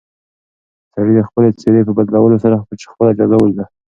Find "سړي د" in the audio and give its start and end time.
0.93-1.21